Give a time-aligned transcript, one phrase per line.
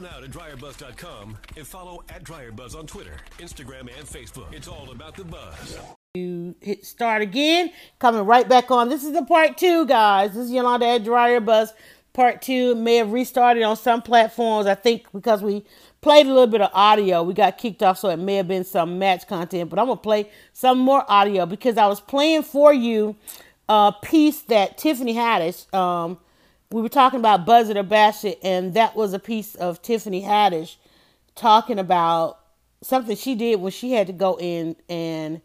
[0.00, 4.52] now to dryerbuzz.com and follow at dryerbuzz on Twitter, Instagram, and Facebook.
[4.52, 5.78] It's all about the buzz.
[6.14, 8.88] You hit start again, coming right back on.
[8.88, 10.32] This is the part two, guys.
[10.32, 11.72] This is Yolanda at Dryer Buzz.
[12.12, 14.66] Part two may have restarted on some platforms.
[14.66, 15.64] I think because we
[16.00, 18.64] played a little bit of audio, we got kicked off, so it may have been
[18.64, 19.70] some match content.
[19.70, 23.16] But I'm gonna play some more audio because I was playing for you
[23.68, 25.72] a piece that Tiffany Haddish.
[25.74, 26.18] Um,
[26.72, 29.82] we were talking about Buzz It or Bash It, and that was a piece of
[29.82, 30.76] Tiffany Haddish
[31.34, 32.38] talking about
[32.82, 35.40] something she did when she had to go in and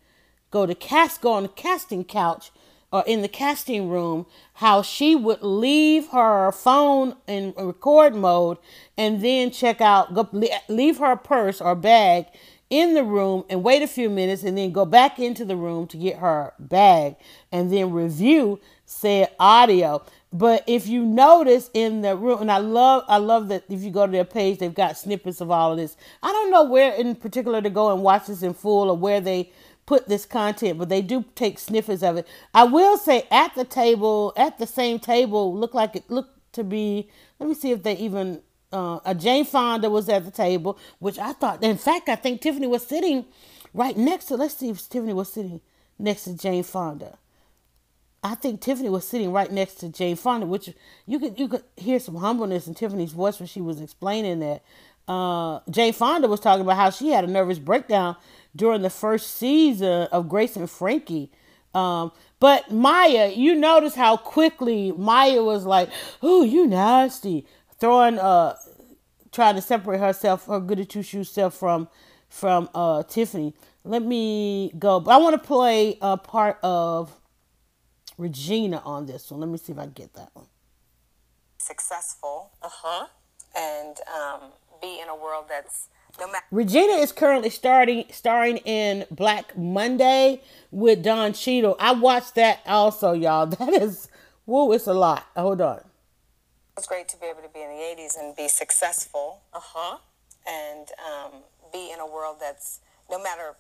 [0.51, 2.51] go to cast go on the casting couch
[2.91, 8.57] or in the casting room how she would leave her phone in record mode
[8.95, 10.29] and then check out go,
[10.69, 12.25] leave her purse or bag
[12.69, 15.85] in the room and wait a few minutes and then go back into the room
[15.87, 17.15] to get her bag
[17.51, 20.01] and then review said audio
[20.35, 23.91] but if you notice in the room and i love i love that if you
[23.91, 26.93] go to their page they've got snippets of all of this i don't know where
[26.93, 29.51] in particular to go and watch this in full or where they
[29.85, 32.27] put this content, but they do take snippets of it.
[32.53, 36.63] I will say at the table, at the same table, looked like it looked to
[36.63, 37.09] be.
[37.39, 38.41] Let me see if they even.
[38.73, 41.63] Uh, a Jane Fonda was at the table, which I thought.
[41.63, 43.25] In fact, I think Tiffany was sitting
[43.73, 44.35] right next to.
[44.35, 45.61] Let's see if Tiffany was sitting
[45.97, 47.17] next to Jane Fonda.
[48.25, 50.73] I think Tiffany was sitting right next to Jane Fonda, which
[51.05, 54.63] you could you could hear some humbleness in Tiffany's voice when she was explaining that.
[55.07, 58.15] Uh, Jane Fonda was talking about how she had a nervous breakdown
[58.55, 61.31] during the first season of Grace and Frankie.
[61.75, 65.91] Um, but Maya, you notice how quickly Maya was like,
[66.23, 67.45] "Oh, you nasty,"
[67.79, 68.55] throwing, uh,
[69.31, 71.87] trying to separate herself, her goody two shoes self from
[72.27, 73.53] from uh Tiffany.
[73.83, 74.99] Let me go.
[74.99, 77.15] But I want to play a part of
[78.17, 79.39] Regina on this one.
[79.41, 80.47] Let me see if I get that one.
[81.57, 82.51] Successful.
[82.61, 83.07] Uh huh.
[83.57, 86.45] And um, be in a world that's no matter.
[86.51, 90.41] Regina is currently starting starring in Black Monday
[90.71, 91.75] with Don Cheadle.
[91.79, 93.45] I watched that also, y'all.
[93.57, 94.07] That is
[94.45, 95.25] whoa, it's a lot.
[95.35, 95.81] Hold on.
[96.77, 99.41] It's great to be able to be in the '80s and be successful.
[99.53, 99.97] Uh huh.
[100.47, 101.41] And um,
[101.73, 102.79] be in a world that's
[103.09, 103.55] no matter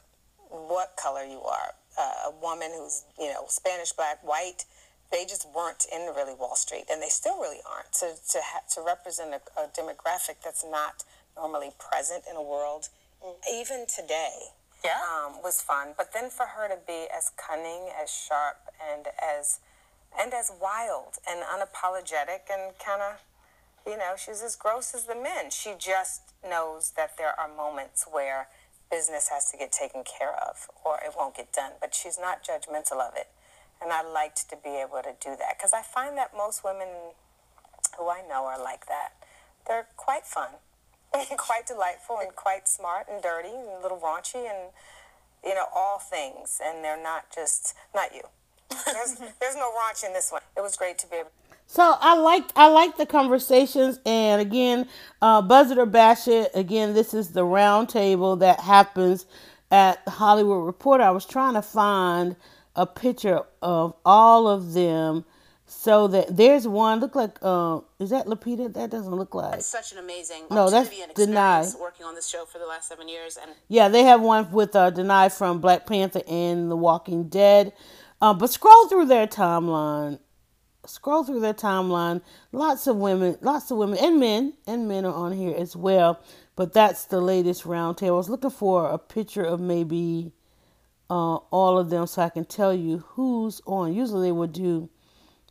[0.49, 4.65] what color you are, uh, a woman who's you know Spanish, black, white.
[5.11, 7.91] They just weren't in really Wall Street, and they still really aren't.
[7.93, 11.03] To to ha- to represent a, a demographic that's not
[11.35, 12.89] normally present in a world,
[13.23, 13.33] mm.
[13.53, 14.97] even today, yeah.
[15.03, 15.89] um, was fun.
[15.97, 19.59] But then for her to be as cunning, as sharp, and as
[20.19, 23.21] and as wild and unapologetic and kind of,
[23.85, 25.49] you know, she's as gross as the men.
[25.49, 28.47] She just knows that there are moments where
[28.89, 31.73] business has to get taken care of or it won't get done.
[31.79, 33.27] But she's not judgmental of it.
[33.81, 36.87] And I liked to be able to do that because I find that most women
[37.97, 39.13] who I know are like that.
[39.67, 40.49] They're quite fun.
[41.37, 44.71] quite delightful and quite smart and dirty and a little raunchy and
[45.45, 48.21] you know all things and they're not just not you
[48.85, 51.31] there's there's no raunch in this one it was great to be able
[51.67, 54.87] so I liked I liked the conversations and again
[55.21, 59.25] uh Buzz It or Bash It again this is the roundtable that happens
[59.71, 62.35] at Hollywood Reporter I was trying to find
[62.75, 65.25] a picture of all of them
[65.67, 68.71] so that there's one look like uh, is that Lupita?
[68.73, 69.53] That doesn't look like.
[69.53, 70.69] That's such an amazing no.
[70.69, 71.79] That's Danai.
[71.79, 74.75] Working on this show for the last seven years, and yeah, they have one with
[74.75, 77.73] uh, Danai from Black Panther and The Walking Dead.
[78.21, 80.19] Uh, but scroll through their timeline.
[80.87, 82.21] Scroll through their timeline.
[82.51, 86.19] Lots of women, lots of women and men and men are on here as well.
[86.55, 88.07] But that's the latest roundtable.
[88.07, 90.31] I was looking for a picture of maybe
[91.09, 93.93] uh, all of them so I can tell you who's on.
[93.93, 94.89] Usually they would do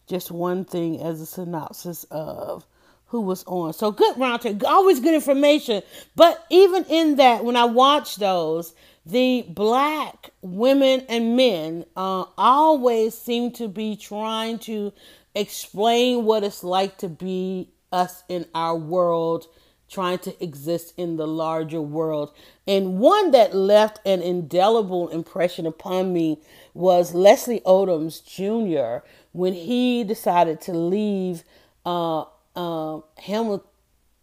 [0.06, 2.66] just one thing as a synopsis of
[3.06, 3.72] who was on.
[3.72, 5.82] So good roundtable, always good information.
[6.16, 8.74] But even in that, when I watch those,
[9.06, 14.92] the black women and men uh, always seem to be trying to
[15.34, 19.46] explain what it's like to be us in our world,
[19.88, 22.34] trying to exist in the larger world.
[22.66, 26.40] And one that left an indelible impression upon me
[26.72, 31.42] was Leslie Odoms Jr., when he decided to leave
[31.84, 32.24] uh,
[32.54, 33.66] uh, Hamilton,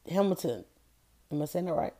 [0.09, 0.65] Hamilton,
[1.31, 1.93] am I saying that right?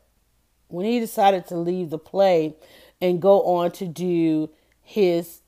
[0.68, 2.56] When he decided to leave the play
[3.00, 4.50] and go on to do
[4.80, 5.42] his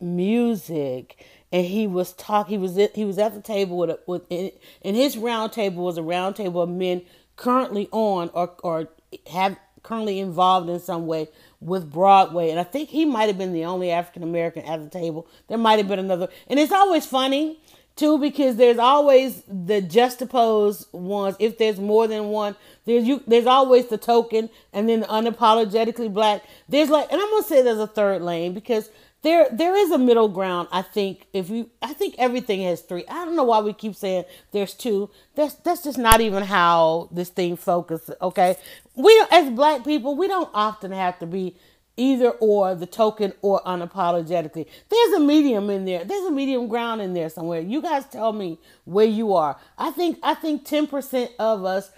[0.00, 1.24] music,
[1.54, 4.96] and he was talk, he was he was at the table with a, with and
[4.96, 7.02] his round table was a round table of men
[7.36, 8.88] currently on or or
[9.30, 11.28] have currently involved in some way
[11.60, 12.50] with Broadway.
[12.50, 15.28] And I think he might have been the only African American at the table.
[15.46, 16.26] There might have been another.
[16.48, 17.60] And it's always funny
[17.94, 21.36] too because there's always the juxtaposed ones.
[21.38, 23.22] If there's more than one, there's you.
[23.28, 26.42] There's always the token, and then the unapologetically black.
[26.68, 28.90] There's like, and I'm gonna say there's a third lane because
[29.24, 30.68] there there is a middle ground.
[30.70, 33.04] I think if you, I think everything has three.
[33.08, 35.10] I don't know why we keep saying there's two.
[35.34, 38.14] That's that's just not even how this thing focuses.
[38.20, 38.56] Okay,
[38.94, 41.56] we as black people, we don't often have to be
[41.96, 44.66] either or the token or unapologetically.
[44.90, 46.04] There's a medium in there.
[46.04, 47.60] There's a medium ground in there somewhere.
[47.60, 49.58] You guys tell me where you are.
[49.78, 51.90] I think I think 10% of us,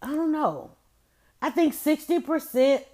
[0.00, 0.70] I don't know.
[1.42, 2.84] I think 60%,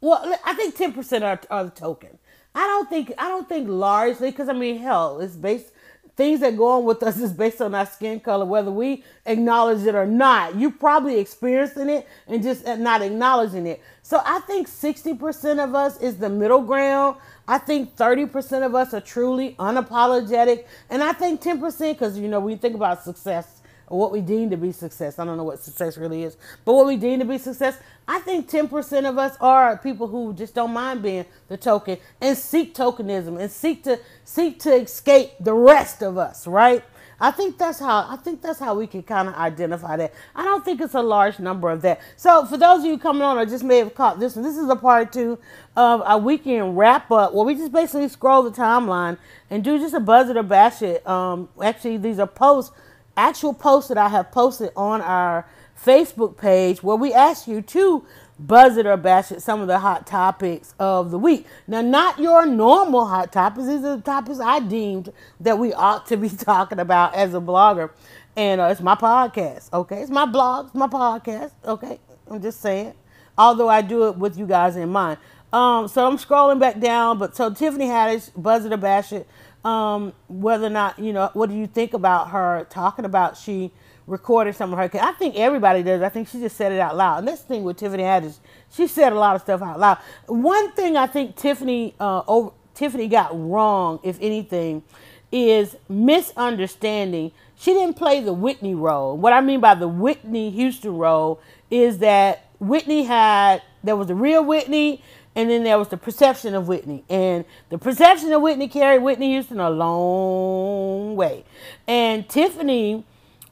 [0.00, 2.18] well, I think 10% are, are the token.
[2.54, 5.72] I don't think I don't think largely because I mean hell, it's based
[6.20, 9.86] things that go on with us is based on our skin color, whether we acknowledge
[9.86, 10.54] it or not.
[10.54, 13.80] You probably experiencing it and just not acknowledging it.
[14.02, 17.16] So I think 60% of us is the middle ground.
[17.48, 20.66] I think 30% of us are truly unapologetic.
[20.90, 23.59] And I think 10%, because, you know, we think about success,
[23.90, 25.18] or what we deem to be success.
[25.18, 27.76] I don't know what success really is, but what we deem to be success,
[28.08, 32.38] I think 10% of us are people who just don't mind being the token and
[32.38, 36.82] seek tokenism and seek to seek to escape the rest of us, right?
[37.22, 40.14] I think that's how I think that's how we can kind of identify that.
[40.34, 42.00] I don't think it's a large number of that.
[42.16, 44.44] So for those of you coming on, I just may have caught this one.
[44.44, 45.38] This is a part two
[45.76, 49.18] of a weekend wrap up where we just basically scroll the timeline
[49.50, 51.06] and do just a buzz it or bash it.
[51.06, 52.74] Um, actually, these are posts
[53.16, 55.46] actual posts that I have posted on our
[55.84, 58.04] Facebook page where we ask you to
[58.38, 61.46] buzz it or bash it some of the hot topics of the week.
[61.66, 63.66] Now, not your normal hot topics.
[63.66, 67.40] These are the topics I deemed that we ought to be talking about as a
[67.40, 67.90] blogger.
[68.36, 70.02] And uh, it's my podcast, okay?
[70.02, 72.00] It's my blog, it's my podcast, okay?
[72.28, 72.94] I'm just saying.
[73.36, 75.18] Although I do it with you guys in mind.
[75.52, 79.26] Um, so I'm scrolling back down, but so Tiffany Haddish, buzz it or bash it
[79.64, 83.72] um, whether or not you know what do you think about her talking about she
[84.10, 85.00] recorded some of her.
[85.00, 86.02] I think everybody does.
[86.02, 87.20] I think she just said it out loud.
[87.20, 88.38] And the thing with Tiffany Haddish,
[88.70, 89.98] she said a lot of stuff out loud.
[90.26, 94.82] One thing I think Tiffany uh, over, Tiffany got wrong, if anything,
[95.30, 97.30] is misunderstanding.
[97.56, 99.16] She didn't play the Whitney role.
[99.16, 101.40] What I mean by the Whitney Houston role
[101.70, 105.02] is that Whitney had there was a real Whitney
[105.36, 107.04] and then there was the perception of Whitney.
[107.08, 111.44] And the perception of Whitney carried Whitney Houston a long way.
[111.86, 113.04] And Tiffany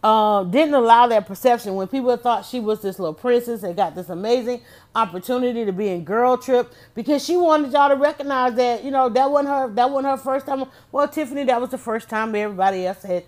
[0.03, 3.95] uh, didn't allow that perception when people thought she was this little princess and got
[3.95, 4.61] this amazing
[4.95, 9.09] opportunity to be in girl trip because she wanted y'all to recognize that you know
[9.09, 12.33] that wasn't her that wasn't her first time well tiffany that was the first time
[12.35, 13.25] everybody else had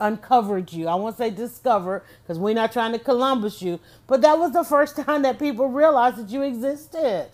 [0.00, 4.38] uncovered you i won't say discover because we're not trying to columbus you but that
[4.38, 7.28] was the first time that people realized that you existed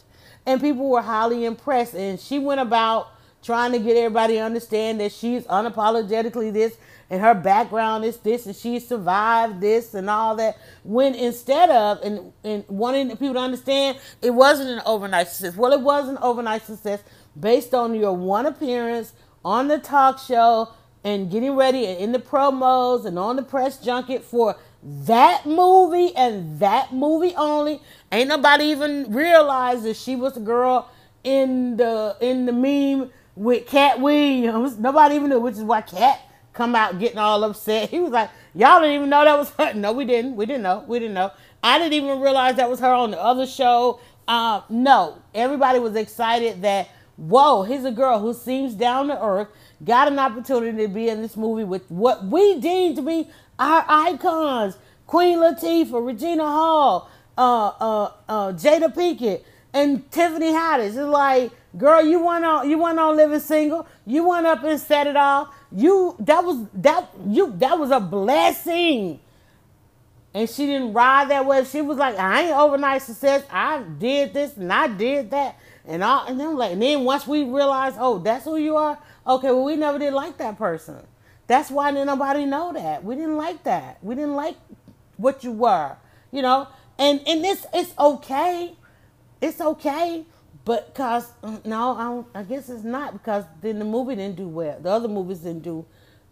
[0.47, 1.95] and people were highly impressed.
[1.95, 3.09] And she went about
[3.43, 6.77] trying to get everybody to understand that she's unapologetically this
[7.09, 12.03] and her background is this and she survived this and all that when instead of
[12.03, 16.19] and, and wanting people to understand it wasn't an overnight success well it was an
[16.19, 17.01] overnight success
[17.39, 19.13] based on your one appearance
[19.45, 20.73] on the talk show
[21.05, 26.15] and getting ready and in the promos and on the press junket for that movie
[26.15, 27.81] and that movie only.
[28.13, 30.89] Ain't nobody even realized that she was a girl
[31.25, 34.79] in the in the meme with Katt Williams.
[34.79, 36.21] Nobody even knew, which is why Katt
[36.53, 37.91] come out getting all upset.
[37.97, 40.37] He was like, "Y'all didn't even know that was her." No, we didn't.
[40.37, 40.85] We didn't know.
[40.87, 41.33] We didn't know.
[41.65, 43.99] I didn't even realize that was her on the other show.
[44.29, 49.49] Uh, no, everybody was excited that whoa, here's a girl who seems down to earth,
[49.85, 53.85] got an opportunity to be in this movie with what we deem to be our
[53.89, 57.09] icons Queen Latifah, Regina Hall,
[57.39, 59.43] uh, uh, uh, Jada Pinkett,
[59.73, 60.89] and Tiffany Haddish.
[60.89, 63.87] It's like, girl, you went on, you went on living single.
[64.05, 65.55] You went up and set it off.
[65.71, 69.21] You that was that you that was a blessing.
[70.35, 71.65] And she didn't ride that way.
[71.65, 73.43] She was like, I ain't overnight success.
[73.51, 75.57] I did this and I did that.
[75.87, 78.99] And all and then like and then once we realized, oh, that's who you are,
[79.27, 80.99] okay, well we never did like that person.
[81.47, 83.05] That's why didn't nobody know that.
[83.05, 84.03] We didn't like that.
[84.03, 84.57] We didn't like
[85.17, 85.97] what you were,
[86.33, 86.69] you know.
[86.99, 88.75] And and this it's okay,
[89.41, 90.25] it's okay,
[90.65, 94.49] but cause mm, no, I, I guess it's not because then the movie didn't do
[94.49, 94.79] well.
[94.81, 95.85] The other movies didn't do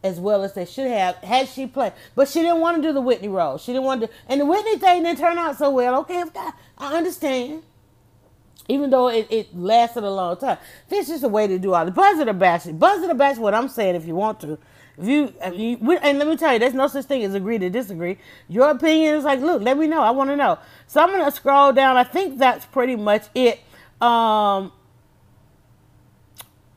[0.04, 1.94] as well as they should have had she played.
[2.14, 3.56] But she didn't want to do the Whitney role.
[3.56, 6.00] She didn't want to, and the Whitney thing didn't turn out so well.
[6.00, 6.22] Okay,
[6.76, 7.62] I understand.
[8.68, 11.84] Even though it, it lasted a long time, this is a way to do all
[11.84, 12.78] the buzz it or bash it.
[12.78, 14.58] Buzz it or bash what I'm saying if you want to.
[14.96, 17.58] If you, if you, and let me tell you, there's no such thing as agree
[17.58, 18.16] to disagree.
[18.48, 20.02] Your opinion is like, look, let me know.
[20.02, 20.58] I want to know.
[20.86, 21.96] So I'm gonna scroll down.
[21.96, 23.60] I think that's pretty much it.
[24.00, 24.72] Um,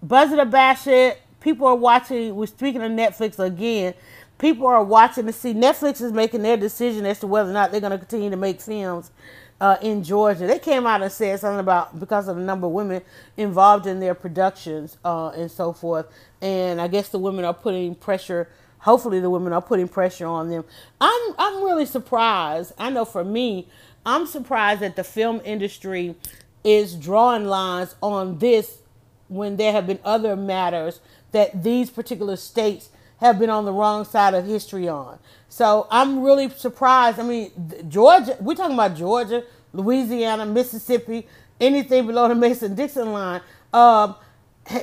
[0.02, 1.22] Buzz it or bash it.
[1.40, 2.36] people are watching.
[2.36, 3.94] We're speaking of Netflix again.
[4.38, 7.72] People are watching to see Netflix is making their decision as to whether or not
[7.72, 9.12] they're to continue to make films
[9.60, 10.48] uh, in Georgia.
[10.48, 13.02] They came out and said something about because of the number of women
[13.36, 16.08] involved in their productions uh, and so forth.
[16.42, 18.50] And I guess the women are putting pressure.
[18.80, 20.64] Hopefully, the women are putting pressure on them.
[21.02, 22.74] I'm I'm really surprised.
[22.78, 23.68] I know for me,
[24.06, 26.16] I'm surprised that the film industry
[26.64, 28.80] is drawing lines on this
[29.28, 31.00] when there have been other matters
[31.32, 35.20] that these particular states have been on the wrong side of history on.
[35.50, 37.20] So I'm really surprised.
[37.20, 37.52] I mean,
[37.88, 41.28] Georgia, we're talking about Georgia, Louisiana, Mississippi,
[41.60, 43.42] anything below the Mason Dixon line.
[43.74, 44.16] Um,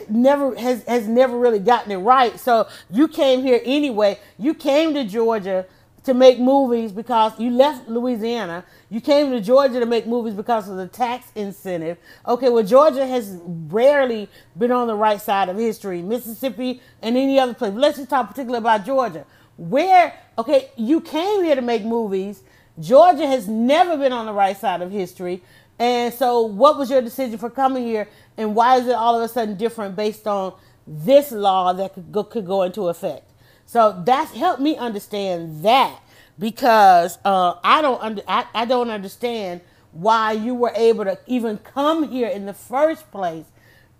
[0.08, 2.38] never has has never really gotten it right.
[2.38, 4.18] So you came here anyway.
[4.38, 5.66] You came to Georgia
[6.04, 8.64] to make movies because you left Louisiana.
[8.90, 11.96] You came to Georgia to make movies because of the tax incentive.
[12.26, 16.02] Okay, well, Georgia has rarely been on the right side of history.
[16.02, 17.72] Mississippi and any other place.
[17.72, 19.24] Let's just talk particularly about Georgia.
[19.56, 22.42] Where, okay, you came here to make movies.
[22.80, 25.42] Georgia has never been on the right side of history.
[25.78, 29.22] And so, what was your decision for coming here, and why is it all of
[29.22, 30.54] a sudden different based on
[30.86, 33.28] this law that could go, could go into effect?
[33.66, 35.98] So that's helped me understand that
[36.38, 39.60] because uh, I don't under, I, I don't understand
[39.92, 43.46] why you were able to even come here in the first place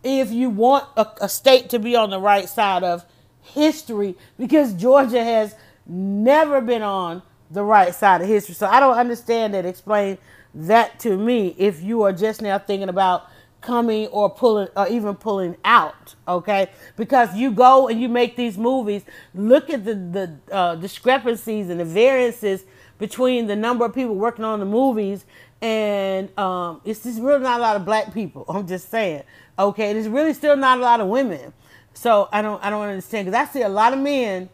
[0.02, 3.04] if you want a, a state to be on the right side of
[3.40, 5.54] history because Georgia has
[5.86, 8.54] never been on the right side of history.
[8.54, 9.64] So I don't understand that.
[9.64, 10.18] Explain
[10.54, 13.28] that to me if you are just now thinking about
[13.64, 18.58] coming or pulling or even pulling out okay because you go and you make these
[18.58, 19.02] movies
[19.34, 22.64] look at the the uh, discrepancies and the variances
[22.98, 25.24] between the number of people working on the movies
[25.62, 29.22] and um, it's just really not a lot of black people i'm just saying
[29.58, 31.50] okay there's really still not a lot of women
[31.94, 34.46] so i don't i don't understand because i see a lot of men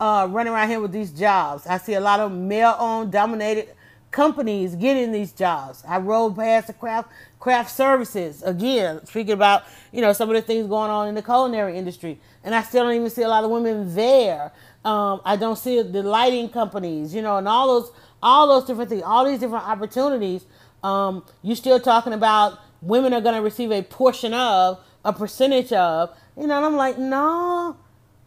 [0.00, 3.68] uh, running around here with these jobs i see a lot of male owned dominated
[4.10, 5.84] companies getting these jobs.
[5.86, 10.42] I rode past the craft craft services again, speaking about you know some of the
[10.42, 13.44] things going on in the culinary industry, and I still don't even see a lot
[13.44, 14.52] of women there.
[14.84, 18.90] Um, I don't see the lighting companies, you know, and all those all those different
[18.90, 20.44] things, all these different opportunities.
[20.82, 25.72] Um, you're still talking about women are going to receive a portion of a percentage
[25.72, 27.76] of, you know, and I'm like, no,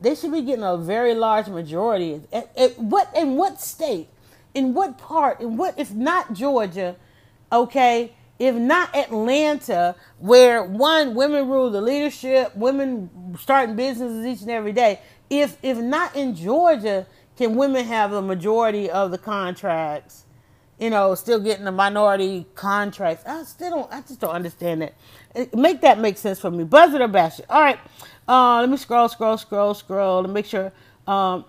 [0.01, 2.21] they should be getting a very large majority.
[2.33, 4.09] At, at what in what state?
[4.53, 6.95] in what part, in what, if not Georgia,
[7.51, 14.51] okay, if not Atlanta, where one, women rule the leadership, women starting businesses each and
[14.51, 17.05] every day, if, if not in Georgia,
[17.37, 20.25] can women have the majority of the contracts?
[20.79, 23.23] You know, still getting the minority contracts.
[23.27, 23.93] I still don't.
[23.93, 25.55] I just don't understand that.
[25.55, 26.63] Make that make sense for me.
[26.63, 27.45] Buzz it or bash it.
[27.49, 27.79] All right.
[28.31, 30.71] Uh, let me scroll, scroll, scroll, scroll to make sure.
[31.05, 31.43] Um,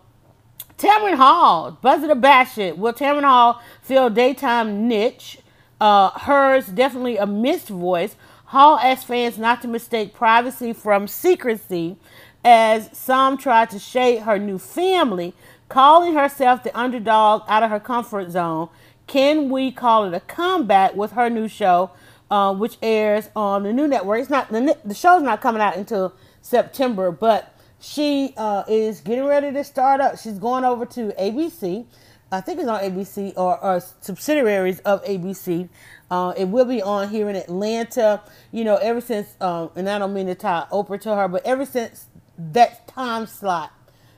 [0.79, 2.77] Tamron Hall, Buzz it or bash it.
[2.77, 5.39] Will Tamron Hall fill daytime niche?
[5.81, 8.17] Uh, hers definitely a missed voice.
[8.47, 11.99] Hall asks fans not to mistake privacy from secrecy
[12.45, 15.35] as some try to shade her new family,
[15.69, 18.69] calling herself the underdog out of her comfort zone.
[19.07, 21.93] Can we call it a comeback with her new show,
[22.29, 24.21] uh, which airs on the new network?
[24.21, 26.13] It's not the, the show's not coming out until
[26.43, 30.19] September, but she uh, is getting ready to start up.
[30.19, 31.87] She's going over to ABC.
[32.31, 35.69] I think it's on ABC or, or subsidiaries of ABC.
[36.11, 38.23] Uh, it will be on here in Atlanta.
[38.53, 41.45] You know, ever since, um, and I don't mean to tie Oprah to her, but
[41.45, 42.07] ever since
[42.39, 43.73] that time slot,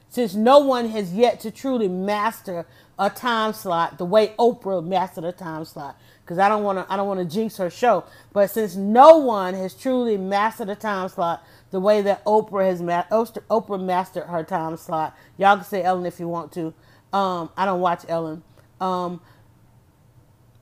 [0.09, 2.67] since no one has yet to truly master
[2.99, 6.93] a time slot the way Oprah mastered a time slot, because I don't want to,
[6.93, 8.05] I don't want to jinx her show.
[8.33, 12.81] But since no one has truly mastered a time slot the way that Oprah has
[12.81, 15.19] ma- Oprah mastered her time slot.
[15.37, 16.73] Y'all can say Ellen if you want to.
[17.13, 18.45] Um, I don't watch Ellen.
[18.81, 19.21] Um,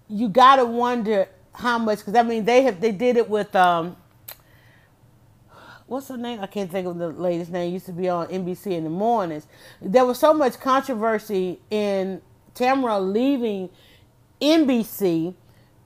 [0.08, 3.94] you gotta wonder how much because I mean they have they did it with um,
[5.86, 6.40] what's her name?
[6.40, 7.74] I can't think of the lady's name.
[7.74, 9.46] Used to be on NBC in the mornings.
[9.82, 12.22] There was so much controversy in
[12.54, 13.68] Tamron leaving
[14.40, 15.34] NBC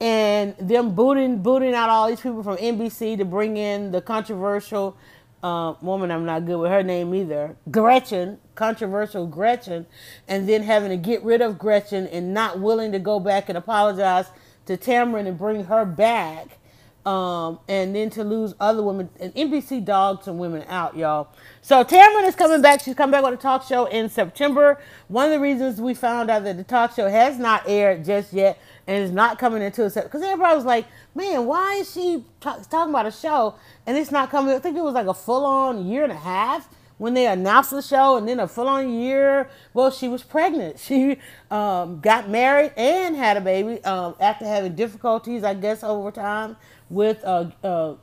[0.00, 4.96] and them booting booting out all these people from NBC to bring in the controversial
[5.42, 9.86] uh, woman I'm not good with her name either, Gretchen, controversial Gretchen,
[10.28, 13.58] and then having to get rid of Gretchen and not willing to go back and
[13.58, 14.26] apologize
[14.66, 16.58] to Tamron and bring her back.
[17.06, 21.28] Um, and then to lose other women and NBC dogged some women out, y'all.
[21.62, 22.80] So Tamron is coming back.
[22.82, 24.80] She's coming back with a talk show in September.
[25.06, 28.32] One of the reasons we found out that the talk show has not aired just
[28.32, 28.58] yet
[28.88, 33.06] and is not coming until because everybody was like, "Man, why is she talking about
[33.06, 33.54] a show
[33.86, 36.16] and it's not coming?" I think it was like a full on year and a
[36.16, 39.48] half when they announced the show, and then a full on year.
[39.74, 40.80] Well, she was pregnant.
[40.86, 41.18] She
[41.50, 46.56] um, got married and had a baby um, after having difficulties, I guess, over time
[46.88, 47.94] with uh, uh,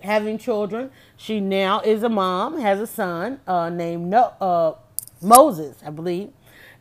[0.00, 0.90] having children.
[1.16, 4.74] She now is a mom, has a son uh, named no- uh,
[5.20, 6.30] Moses, I believe.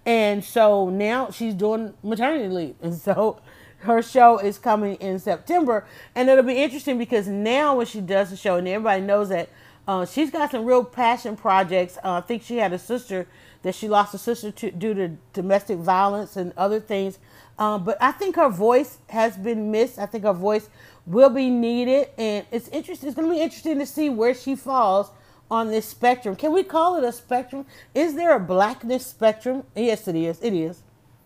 [0.06, 2.76] And so now she's doing maternity leave.
[2.82, 3.40] And so
[3.80, 5.86] her show is coming in September.
[6.16, 9.50] And it'll be interesting because now when she does the show, and everybody knows that
[9.88, 11.98] uh, she's got some real passion projects.
[12.04, 13.28] Uh, I think she had a sister
[13.62, 17.20] that she lost a sister to due to domestic violence and other things.
[17.58, 20.00] But I think her voice has been missed.
[20.00, 20.68] I think her voice
[21.06, 23.08] will be needed, and it's interesting.
[23.08, 25.12] It's going to be interesting to see where she falls
[25.50, 26.36] on this spectrum.
[26.36, 27.66] Can we call it a spectrum?
[27.94, 29.64] Is there a blackness spectrum?
[29.76, 30.42] Yes, it is.
[30.42, 30.84] It is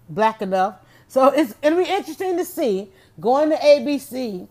[0.10, 0.78] black enough.
[1.08, 2.90] So it's it'll be interesting to see
[3.20, 4.48] going to ABC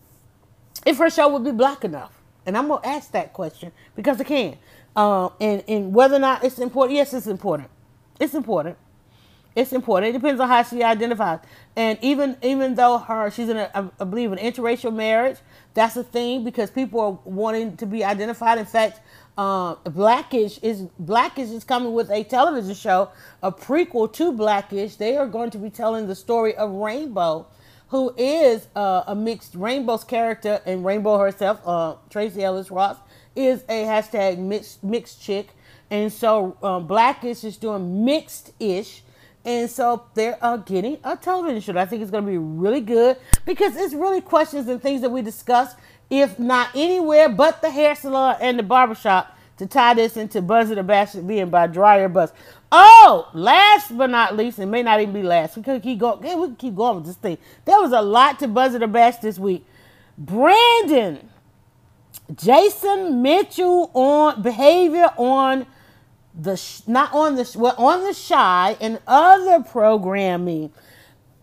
[0.87, 2.13] if her show would be black enough.
[2.47, 4.57] And I'm gonna ask that question because I can.
[4.95, 6.97] Um, and and whether or not it's important.
[6.97, 7.69] Yes, it's important.
[8.21, 8.77] It's important.
[9.57, 10.15] It's important.
[10.15, 11.39] It depends on how she identifies.
[11.77, 15.39] And even even though her she's in a I believe an interracial marriage,
[15.75, 18.59] that's a thing because people are wanting to be identified.
[18.59, 19.01] In fact,
[19.39, 23.11] uh, Blackish is Blackish is coming with a television show,
[23.43, 24.97] a prequel to Blackish.
[24.97, 27.47] They are going to be telling the story of Rainbow,
[27.89, 32.97] who is uh, a mixed Rainbow's character, and Rainbow herself, uh, Tracee Ellis Ross,
[33.37, 35.51] is a hashtag mixed mixed chick,
[35.91, 39.03] and so um, Blackish is doing mixed ish.
[39.45, 41.79] And so they are getting a television show.
[41.79, 45.11] I think it's going to be really good because it's really questions and things that
[45.11, 45.75] we discuss
[46.11, 50.75] if not anywhere but the hair salon and the barbershop to tie this into Buzzer
[50.75, 52.33] the Bastard being by Dryer Buzz.
[52.73, 55.57] Oh, last but not least, it may not even be last.
[55.57, 56.21] We could keep going.
[56.23, 57.39] We can keep going with this thing.
[57.65, 59.65] There was a lot to Buzzer the Bastard this week.
[60.19, 61.29] Brandon,
[62.35, 65.67] Jason Mitchell on behavior on
[66.37, 70.73] the not on the well on the Chi and other programming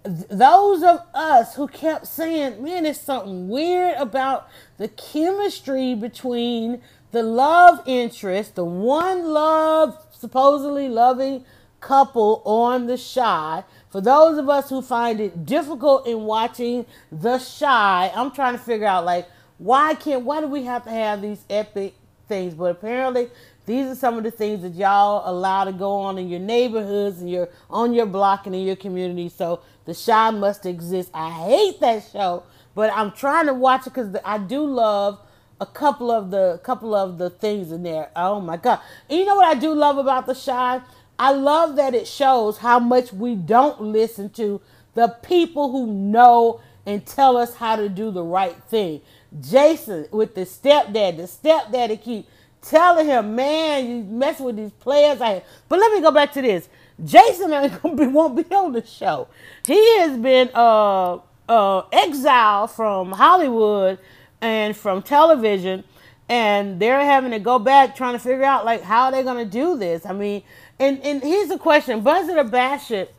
[0.04, 7.24] those of us who kept saying, man, there's something weird about the chemistry between the
[7.24, 11.46] love interest, the one love, supposedly loving
[11.82, 13.64] couple on The Chi.
[13.90, 18.60] For those of us who find it difficult in watching The Chi, I'm trying to
[18.60, 19.28] figure out, like,
[19.58, 21.96] why can't, why do we have to have these epic
[22.28, 22.54] things?
[22.54, 23.30] But apparently,
[23.66, 27.22] these are some of the things that y'all allow to go on in your neighborhoods
[27.22, 29.30] and your on your block and in your community.
[29.30, 31.12] So the Chi must exist.
[31.14, 32.44] I hate that show,
[32.74, 35.20] but I'm trying to watch it because I do love
[35.60, 38.10] a couple of the couple of the things in there.
[38.16, 38.80] Oh my god!
[39.10, 40.82] And you know what I do love about the Chi?
[41.20, 44.60] I love that it shows how much we don't listen to
[44.96, 49.02] the people who know and tell us how to do the right thing.
[49.40, 52.28] Jason with the stepdad, the stepdaddy keep
[52.62, 55.22] telling him, man, you messing with these players.
[55.22, 56.70] I but let me go back to this.
[57.04, 57.52] Jason
[58.14, 59.28] won't be on the show.
[59.66, 61.20] He has been uh,
[61.50, 64.00] uh, exiled from Hollywood
[64.40, 65.84] and from television,
[66.30, 69.78] and they're having to go back trying to figure out like how they're gonna do
[69.78, 70.06] this.
[70.06, 70.44] I mean,
[70.80, 73.14] and and here's the question: Buzz it or bash it?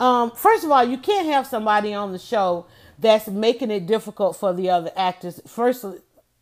[0.00, 2.66] Um, first of all, you can't have somebody on the show
[2.98, 5.40] that's making it difficult for the other actors.
[5.46, 5.84] First,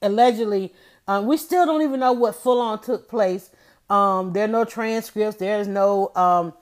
[0.03, 0.73] allegedly,
[1.09, 3.51] um, we still don't even know what full on took place.
[3.91, 5.37] Um, there are no transcripts.
[5.37, 6.55] There's no um,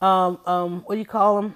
[0.00, 1.54] um, um, what do you call them?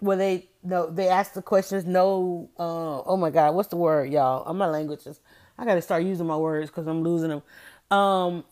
[0.00, 1.84] Where they no, they ask the questions.
[1.84, 4.44] No, uh, oh my God, what's the word, y'all?
[4.46, 5.20] I'm my languages.
[5.58, 7.42] I got to start using my words because I'm losing them.
[7.90, 8.44] Um,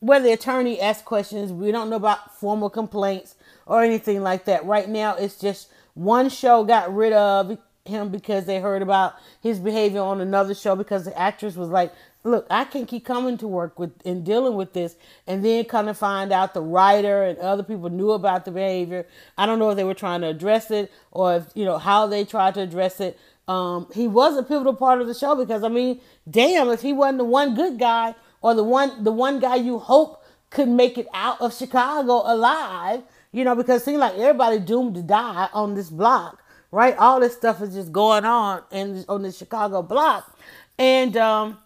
[0.00, 4.64] where the attorney asks questions, we don't know about formal complaints or anything like that.
[4.66, 9.58] Right now, it's just one show got rid of him because they heard about his
[9.58, 11.92] behavior on another show because the actress was like,
[12.22, 15.90] look, I can keep coming to work with and dealing with this, and then kind
[15.90, 19.06] of find out the writer and other people knew about the behavior.
[19.36, 22.06] I don't know if they were trying to address it or if you know how
[22.06, 23.18] they tried to address it.
[23.46, 26.94] Um, he was a pivotal part of the show because I mean, damn, if he
[26.94, 30.96] wasn't the one good guy or the one the one guy you hope could make
[30.96, 35.50] it out of Chicago alive, you know, because it seemed like everybody doomed to die
[35.52, 36.42] on this block,
[36.74, 36.96] right?
[36.98, 40.38] All this stuff is just going on in on the Chicago block,
[40.78, 41.58] and um,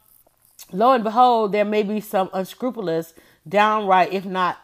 [0.73, 3.15] lo and behold, there may be some unscrupulous,
[3.49, 4.59] downright, if not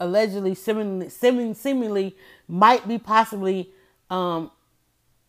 [0.00, 2.16] allegedly, seemingly, seemingly, seemingly
[2.48, 3.70] might be possibly,
[4.10, 4.50] um,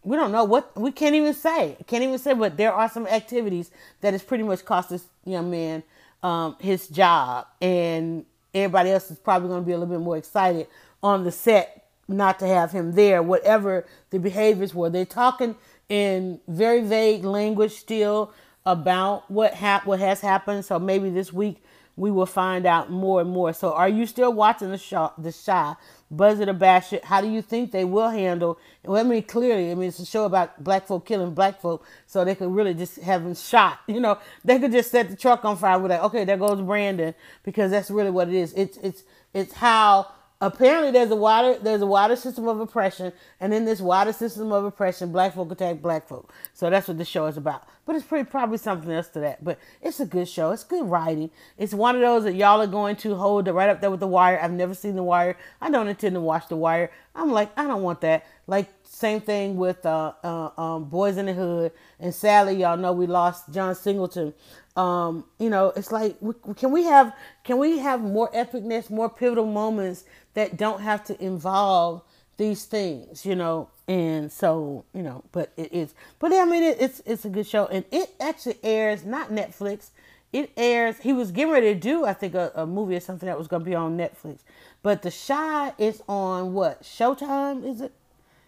[0.03, 1.77] we don't know what, we can't even say.
[1.87, 5.49] Can't even say, but there are some activities that has pretty much cost this young
[5.49, 5.83] man
[6.23, 7.47] um, his job.
[7.61, 10.67] And everybody else is probably going to be a little bit more excited
[11.01, 14.89] on the set not to have him there, whatever the behaviors were.
[14.89, 15.55] They're talking
[15.89, 18.31] in very vague language still
[18.65, 20.65] about what hap- what has happened.
[20.65, 21.63] So maybe this week
[21.97, 23.53] we will find out more and more.
[23.53, 25.77] So, are you still watching the show, the
[26.11, 27.05] Buzz It or Bash It?
[27.05, 28.59] How do you think they will handle?
[28.83, 31.85] Well, I mean, clearly, I mean, it's a show about black folk killing black folk,
[32.05, 33.79] so they could really just have them shot.
[33.87, 36.61] You know, they could just set the truck on fire with like, okay, there goes
[36.61, 38.53] Brandon, because that's really what it is.
[38.53, 40.07] It's it's it's how
[40.45, 44.51] apparently there's a wider there's a wider system of oppression and in this wider system
[44.51, 46.31] of oppression black folk attack black folk.
[46.53, 47.67] So that's what the show is about.
[47.85, 49.43] But it's pretty probably something else to that.
[49.43, 50.51] But it's a good show.
[50.51, 51.29] It's good writing.
[51.57, 54.07] It's one of those that y'all are going to hold right up there with the
[54.07, 54.39] wire.
[54.41, 55.37] I've never seen the wire.
[55.61, 56.91] I don't intend to watch the wire.
[57.15, 58.25] I'm like i don't want that.
[58.47, 62.93] Like same thing with uh, uh um, boys in the hood and sadly y'all know
[62.93, 64.33] we lost john singleton
[64.75, 66.17] um, you know, it's like
[66.57, 70.03] can we have can we have more epicness, more pivotal moments
[70.33, 72.01] that don't have to involve
[72.37, 73.69] these things, you know?
[73.87, 77.47] And so, you know, but it is, but I mean, it, it's it's a good
[77.47, 79.91] show, and it actually airs not Netflix.
[80.33, 80.97] It airs.
[80.97, 83.47] He was getting ready to do, I think, a, a movie or something that was
[83.47, 84.39] going to be on Netflix,
[84.81, 87.63] but The Chi is on what Showtime?
[87.63, 87.93] Is it?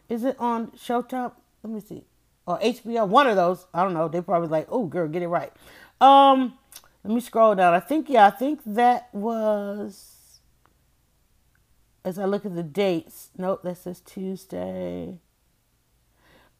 [0.09, 1.31] Is it on Showtime?
[1.63, 2.05] Let me see,
[2.45, 3.07] or HBO.
[3.07, 3.67] One of those.
[3.73, 4.07] I don't know.
[4.07, 5.51] They probably like, oh, girl, get it right.
[5.99, 6.53] Um,
[7.03, 7.73] let me scroll down.
[7.73, 10.39] I think yeah, I think that was
[12.03, 13.29] as I look at the dates.
[13.37, 15.17] Nope, that says Tuesday.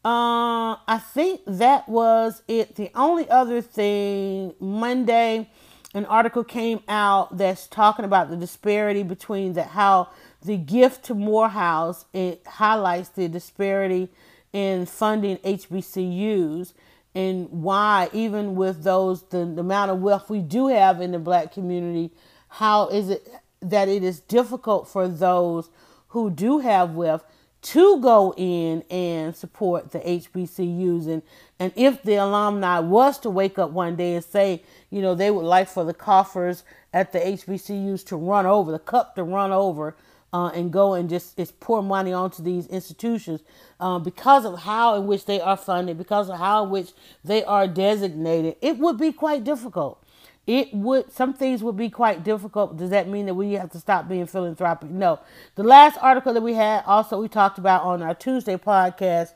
[0.06, 2.76] Uh, I think that was it.
[2.76, 5.50] The only other thing Monday,
[5.94, 10.10] an article came out that's talking about the disparity between the how
[10.48, 14.10] the gift to Morehouse it highlights the disparity
[14.54, 16.74] in funding HBCUs
[17.14, 21.20] and why even with those the, the amount of wealth we do have in the
[21.20, 22.12] black community
[22.48, 23.28] how is it
[23.62, 25.70] that it is difficult for those
[26.10, 27.24] who do have wealth
[27.62, 31.22] to go in and support the HBCUs and
[31.60, 35.32] and if the alumni was to wake up one day and say, you know, they
[35.32, 39.52] would like for the coffers at the HBCUs to run over, the cup to run
[39.52, 39.96] over,
[40.34, 43.42] uh, and go and just, just pour money onto these institutions
[43.80, 46.90] uh, because of how in which they are funded, because of how in which
[47.24, 50.04] they are designated, it would be quite difficult.
[50.46, 52.78] It would some things would be quite difficult.
[52.78, 54.90] Does that mean that we have to stop being philanthropic?
[54.90, 55.20] No.
[55.56, 59.34] The last article that we had, also we talked about on our Tuesday podcast,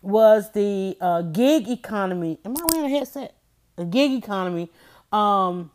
[0.00, 2.38] was the uh, gig economy.
[2.46, 3.34] Am I wearing a headset?
[3.76, 4.70] The gig economy,
[5.12, 5.70] um,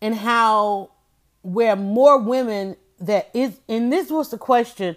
[0.00, 0.90] and how
[1.42, 4.96] where more women that is, and this was the question.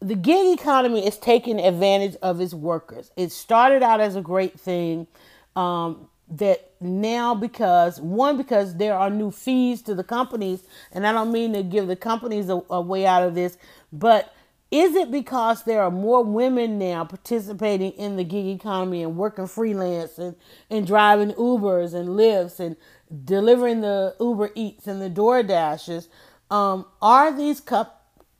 [0.00, 3.10] The gig economy is taking advantage of its workers.
[3.16, 5.06] It started out as a great thing.
[5.56, 11.12] Um, that now because one because there are new fees to the companies and i
[11.12, 13.58] don't mean to give the companies a, a, way out of this
[13.92, 14.32] but
[14.70, 19.48] is it because there are more women now participating in the gig economy and working
[19.48, 20.36] freelance and,
[20.70, 22.76] and driving ubers and Lyfts and
[23.24, 26.08] delivering the uber eats and the door dashes
[26.50, 27.86] um, are these co-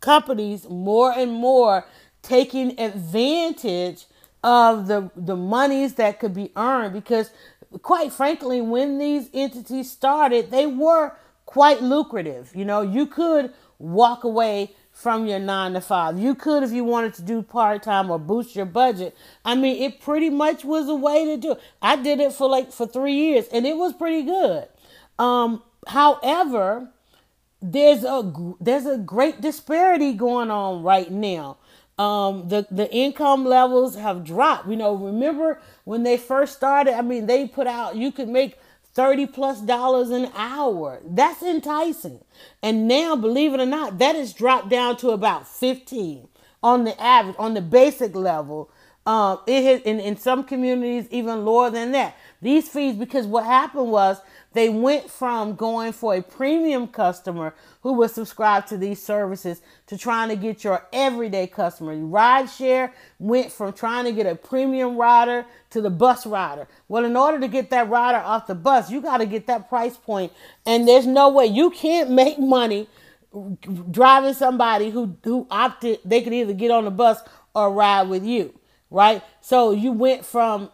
[0.01, 1.87] companies more and more
[2.23, 4.07] taking advantage
[4.42, 6.92] of the the monies that could be earned?
[6.92, 7.31] Because
[7.83, 11.12] quite frankly when these entities started they were
[11.46, 12.51] quite lucrative.
[12.55, 16.18] You know you could walk away from your nine to five.
[16.18, 19.16] You could if you wanted to do part-time or boost your budget.
[19.44, 21.61] I mean it pretty much was a way to do it.
[21.81, 24.68] I did it for like for three years and it was pretty good.
[25.18, 26.90] Um however
[27.62, 31.59] there's a there's a great disparity going on right now.
[31.99, 34.68] Um, the the income levels have dropped.
[34.68, 36.94] You know, remember when they first started?
[36.94, 38.59] I mean, they put out you could make
[38.94, 41.01] thirty plus dollars an hour.
[41.05, 42.25] That's enticing.
[42.62, 46.29] And now, believe it or not, that has dropped down to about fifteen
[46.62, 48.70] on the average, on the basic level.
[49.07, 52.16] Um, it has in, in some communities even lower than that.
[52.42, 54.20] These fees, because what happened was
[54.52, 59.96] they went from going for a premium customer who was subscribed to these services to
[59.96, 61.94] trying to get your everyday customer.
[61.96, 66.66] Rideshare went from trying to get a premium rider to the bus rider.
[66.88, 69.68] Well, in order to get that rider off the bus, you got to get that
[69.68, 70.32] price point,
[70.66, 72.88] and there's no way you can't make money
[73.90, 77.20] driving somebody who who opted they could either get on the bus
[77.54, 78.58] or ride with you,
[78.90, 79.22] right?
[79.40, 80.70] So you went from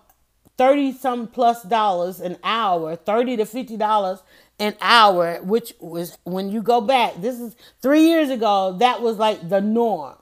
[0.57, 4.23] 30 some plus dollars an hour, 30 to 50 dollars
[4.59, 9.19] an hour, which was when you go back, this is three years ago, that was
[9.19, 10.17] like the norm.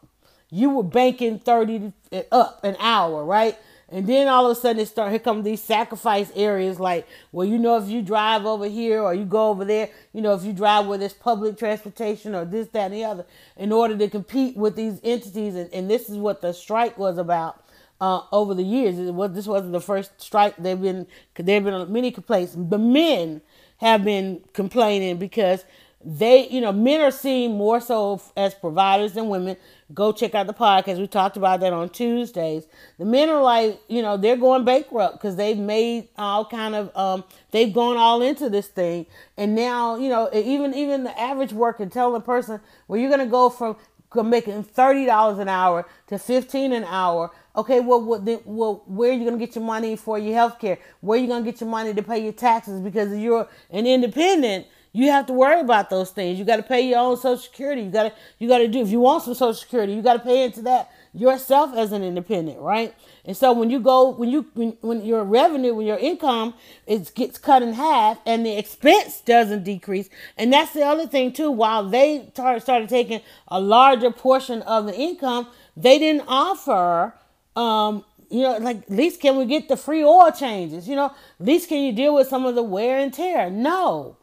[0.51, 3.57] You were banking 30 uh, up an hour, right?
[3.89, 7.47] And then all of a sudden it start here come these sacrifice areas like, well,
[7.47, 10.43] you know, if you drive over here or you go over there, you know, if
[10.43, 14.09] you drive where there's public transportation or this, that, and the other, in order to
[14.09, 17.64] compete with these entities, and, and this is what the strike was about
[18.01, 18.97] uh, over the years.
[18.97, 20.55] Was, this wasn't the first strike.
[20.57, 22.55] There've been there have been many complaints.
[22.57, 23.41] The men
[23.79, 25.65] have been complaining because
[26.07, 29.57] they, you know, men are seen more so as providers than women.
[29.95, 30.99] Go check out the podcast.
[30.99, 32.67] We talked about that on Tuesdays.
[32.99, 36.95] The men are like, you know, they're going bankrupt because they've made all kind of,
[36.97, 41.53] um, they've gone all into this thing, and now, you know, even even the average
[41.53, 43.77] worker telling a person, well, you're gonna go from
[44.23, 47.33] making thirty dollars an hour to fifteen an hour.
[47.57, 50.59] Okay, well, what, then, well, where are you gonna get your money for your health
[50.59, 50.79] care?
[51.01, 52.81] Where are you gonna get your money to pay your taxes?
[52.81, 56.39] Because you're an independent, you have to worry about those things.
[56.39, 57.83] You got to pay your own Social Security.
[57.83, 60.15] You got to you got to do if you want some Social Security, you got
[60.15, 62.95] to pay into that yourself as an independent, right?
[63.25, 66.55] And so when you go when you when, when your revenue when your income
[66.87, 71.33] it gets cut in half and the expense doesn't decrease, and that's the other thing
[71.33, 71.51] too.
[71.51, 77.15] While they started started taking a larger portion of the income, they didn't offer.
[77.57, 80.89] Um, you know, like at least can we get the free oil changes?
[80.89, 83.49] You know, at least can you deal with some of the wear and tear?
[83.49, 84.17] No.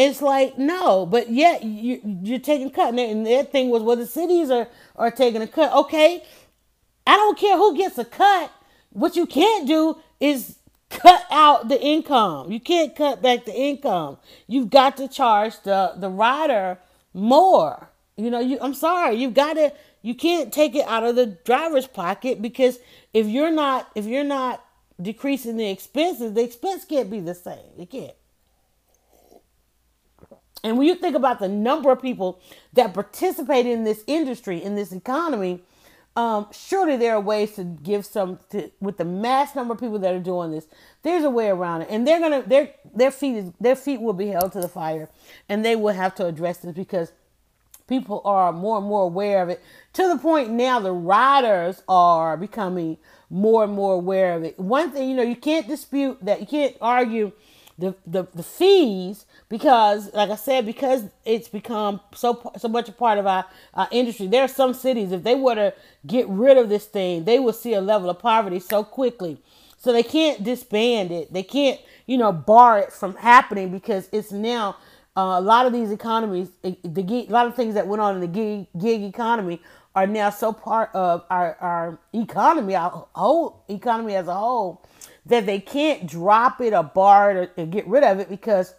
[0.00, 4.06] It's like no, but yet you you're taking cut, and their thing was well the
[4.06, 5.72] cities are are taking a cut.
[5.72, 6.22] Okay,
[7.04, 8.52] I don't care who gets a cut.
[8.90, 12.52] What you can't do is cut out the income.
[12.52, 14.18] You can't cut back the income.
[14.46, 16.78] You've got to charge the the rider
[17.12, 17.90] more.
[18.16, 21.26] You know, you I'm sorry, you've got to you can't take it out of the
[21.26, 22.78] driver's pocket because
[23.12, 24.64] if you're not if you're not
[25.02, 27.72] decreasing the expenses, the expense can't be the same.
[27.76, 28.17] It can't.
[30.64, 32.40] And when you think about the number of people
[32.72, 35.62] that participate in this industry, in this economy,
[36.16, 40.00] um, surely there are ways to give some to with the mass number of people
[40.00, 40.66] that are doing this.
[41.02, 44.12] There's a way around it, and they're gonna their their feet is their feet will
[44.14, 45.08] be held to the fire,
[45.48, 47.12] and they will have to address this because
[47.86, 52.36] people are more and more aware of it to the point now the riders are
[52.36, 52.98] becoming
[53.30, 54.58] more and more aware of it.
[54.58, 57.30] One thing you know you can't dispute that you can't argue
[57.78, 62.92] the the, the fees because like i said because it's become so so much a
[62.92, 64.26] part of our, our industry.
[64.26, 65.74] There are some cities if they were to
[66.06, 69.40] get rid of this thing they would see a level of poverty so quickly.
[69.80, 71.32] So they can't disband it.
[71.32, 74.76] They can't you know bar it from happening because it's now
[75.16, 78.16] uh, a lot of these economies the gig, a lot of things that went on
[78.16, 79.60] in the gig, gig economy
[79.94, 84.84] are now so part of our, our economy our whole economy as a whole
[85.28, 88.74] that they can't drop it or bar it or, or get rid of it because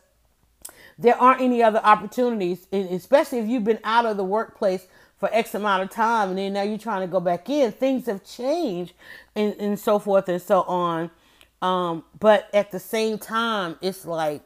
[0.97, 4.85] there aren't any other opportunities, especially if you've been out of the workplace
[5.17, 7.71] for X amount of time and then now you're trying to go back in.
[7.71, 8.93] Things have changed
[9.35, 11.09] and, and so forth and so on.
[11.61, 14.41] Um, but at the same time, it's like,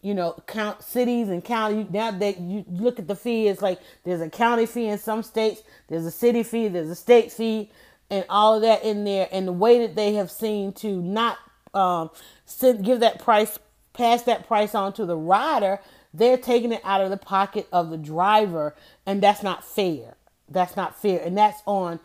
[0.00, 1.86] you know, count cities and county.
[1.90, 5.22] Now that you look at the fee, it's like there's a county fee in some
[5.22, 7.70] states, there's a city fee, there's a state fee,
[8.10, 9.28] and all of that in there.
[9.32, 11.38] And the way that they have seen to not
[11.78, 12.10] um,
[12.44, 13.58] send, give that price,
[13.92, 15.80] pass that price on to the rider
[16.12, 20.16] they're taking it out of the pocket of the driver, and that's not fair.
[20.48, 21.20] That's not fair.
[21.20, 22.00] And that's on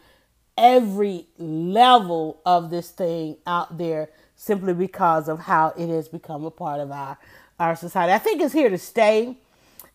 [0.57, 6.51] every level of this thing out there simply because of how it has become a
[6.51, 7.17] part of our,
[7.59, 8.11] our society.
[8.11, 9.37] I think it's here to stay.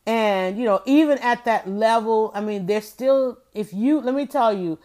[0.06, 4.26] And, you know, even at that level, I mean, there's still, if you, let me
[4.26, 4.78] tell you,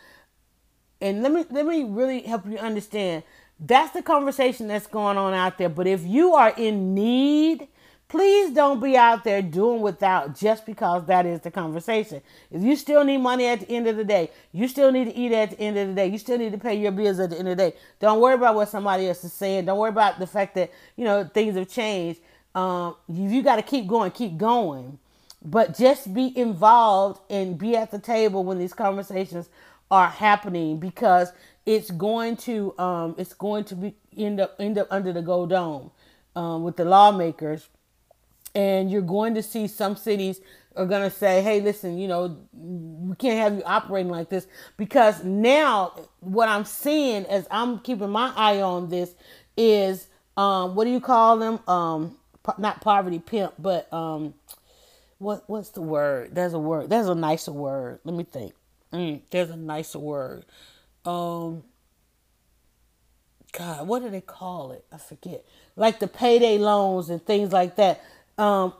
[0.99, 3.23] and let me, let me really help you understand
[3.65, 5.69] that's the conversation that's going on out there.
[5.69, 7.67] But if you are in need,
[8.13, 12.21] Please don't be out there doing without just because that is the conversation.
[12.51, 15.15] If you still need money at the end of the day, you still need to
[15.15, 17.31] eat at the end of the day, you still need to pay your bills at
[17.31, 17.77] the end of the day.
[17.99, 19.65] Don't worry about what somebody else is saying.
[19.65, 22.19] Don't worry about the fact that, you know, things have changed.
[22.53, 24.99] Um, you, you got to keep going, keep going.
[25.43, 29.49] But just be involved and be at the table when these conversations
[29.89, 31.31] are happening because
[31.65, 35.51] it's going to um, it's going to be end up end up under the gold
[35.51, 35.91] dome
[36.35, 37.69] um, with the lawmakers
[38.55, 40.41] and you're going to see some cities
[40.75, 44.47] are going to say, hey, listen, you know, we can't have you operating like this.
[44.77, 49.15] Because now, what I'm seeing as I'm keeping my eye on this
[49.57, 51.59] is, um, what do you call them?
[51.67, 54.33] Um, po- not poverty pimp, but um,
[55.19, 56.35] what what's the word?
[56.35, 56.89] There's a word.
[56.89, 57.99] There's a nicer word.
[58.03, 58.53] Let me think.
[58.93, 60.45] Mm, there's a nicer word.
[61.05, 61.63] Um,
[63.53, 64.85] God, what do they call it?
[64.91, 65.45] I forget.
[65.75, 68.01] Like the payday loans and things like that
[68.37, 68.73] um,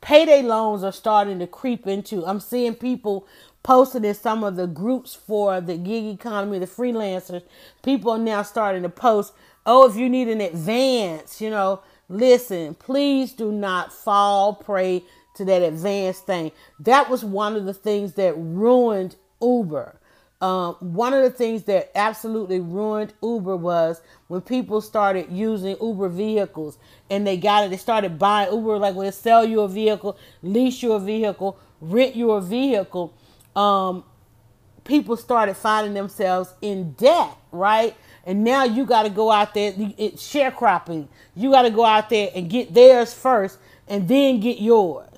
[0.00, 2.26] payday loans are starting to creep into.
[2.26, 3.26] I'm seeing people
[3.62, 7.42] posted in some of the groups for the gig economy, the freelancers.
[7.82, 9.34] People are now starting to post,
[9.66, 15.04] oh, if you need an advance, you know, listen, please do not fall prey
[15.36, 16.52] to that advance thing.
[16.80, 20.00] That was one of the things that ruined Uber.
[20.40, 26.10] Um, one of the things that absolutely ruined Uber was when people started using Uber
[26.10, 27.70] vehicles and they got it.
[27.70, 32.16] They started buying Uber like they sell you a vehicle, lease you a vehicle, rent
[32.16, 33.14] you a vehicle.
[33.54, 34.04] Um,
[34.84, 37.96] people started finding themselves in debt, right?
[38.24, 39.72] And now you got to go out there.
[39.96, 41.08] It's sharecropping.
[41.34, 45.15] You got to go out there and get theirs first, and then get yours.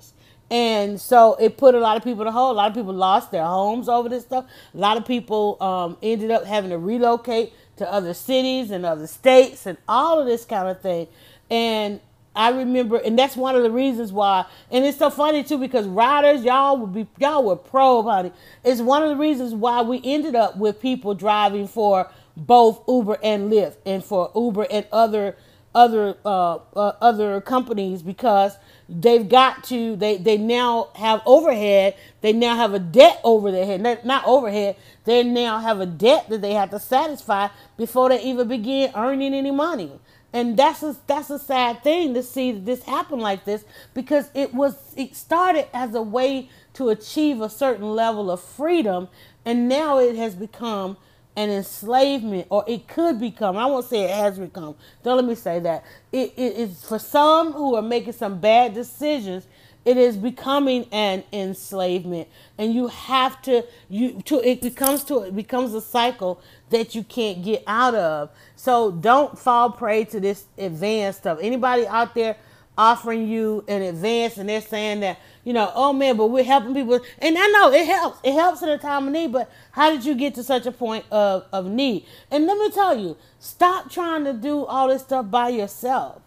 [0.50, 2.52] And so it put a lot of people a hole.
[2.52, 4.46] A lot of people lost their homes over this stuff.
[4.74, 9.06] A lot of people um, ended up having to relocate to other cities and other
[9.06, 11.06] states and all of this kind of thing.
[11.50, 12.00] And
[12.34, 14.46] I remember, and that's one of the reasons why.
[14.70, 18.32] And it's so funny too because riders, y'all would be, y'all were pro, honey.
[18.64, 23.18] It's one of the reasons why we ended up with people driving for both Uber
[23.22, 25.36] and Lyft, and for Uber and other
[25.74, 28.56] other uh, uh, other companies because
[28.88, 33.66] they've got to they they now have overhead they now have a debt over their
[33.66, 34.76] head not, not overhead
[35.08, 37.48] they now have a debt that they have to satisfy
[37.78, 39.90] before they even begin earning any money.
[40.34, 44.52] And that's a that's a sad thing to see this happen like this because it
[44.52, 49.08] was it started as a way to achieve a certain level of freedom
[49.46, 50.98] and now it has become
[51.38, 53.56] an enslavement, or it could become.
[53.56, 54.74] I won't say it has become.
[55.04, 55.84] Don't let me say that.
[56.10, 59.46] It, it is for some who are making some bad decisions.
[59.84, 62.26] It is becoming an enslavement,
[62.58, 67.04] and you have to you to it becomes to it becomes a cycle that you
[67.04, 68.30] can't get out of.
[68.56, 71.38] So don't fall prey to this advanced stuff.
[71.40, 72.36] Anybody out there
[72.78, 76.74] offering you in advance, and they're saying that you know, oh man, but we're helping
[76.74, 77.00] people.
[77.20, 78.18] And I know it helps.
[78.22, 80.72] It helps in a time of need, but how did you get to such a
[80.72, 82.04] point of, of need?
[82.30, 86.20] And let me tell you, stop trying to do all this stuff by yourself.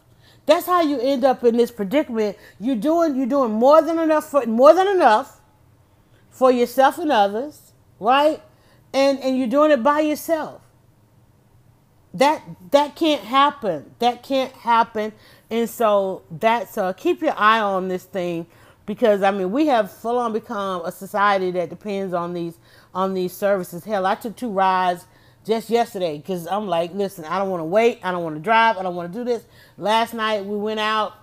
[0.47, 2.35] That's how you end up in this predicament.
[2.59, 5.39] You're doing you're doing more than enough for more than enough
[6.31, 8.41] for yourself and others, right?
[8.91, 10.61] And and you're doing it by yourself.
[12.11, 13.93] That that can't happen.
[13.99, 15.13] That can't happen.
[15.51, 18.47] And so that's uh keep your eye on this thing
[18.87, 22.59] because I mean we have full on become a society that depends on these
[22.95, 23.85] on these services.
[23.85, 25.07] Hell, I took two rides
[25.45, 28.41] just yesterday because I'm like, listen, I don't want to wait, I don't want to
[28.41, 29.45] drive, I don't want to do this.
[29.77, 31.15] Last night we went out.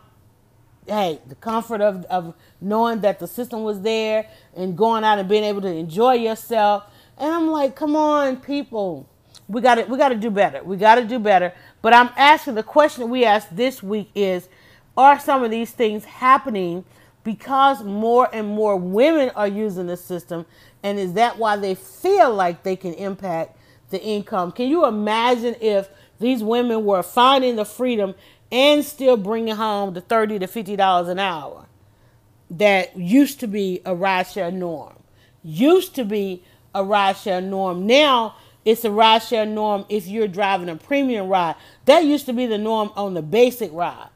[0.86, 5.28] Hey, the comfort of of knowing that the system was there and going out and
[5.28, 6.84] being able to enjoy yourself.
[7.18, 9.08] And I'm like, come on, people.
[9.48, 10.62] We got to we got to do better.
[10.64, 11.54] We got to do better.
[11.82, 14.48] But I'm asking the question we asked this week is
[14.96, 16.84] are some of these things happening
[17.22, 20.46] because more and more women are using the system?
[20.82, 23.56] And is that why they feel like they can impact
[23.90, 24.50] the income?
[24.52, 25.88] Can you imagine if
[26.18, 28.14] these women were finding the freedom
[28.50, 31.66] and still bringing home the 30 to 50 dollars an hour
[32.50, 34.94] that used to be a rideshare norm?
[35.44, 36.42] Used to be
[36.74, 37.86] a rideshare norm.
[37.86, 38.36] Now
[38.68, 41.54] it's a rideshare norm if you're driving a premium ride
[41.86, 44.10] that used to be the norm on the basic ride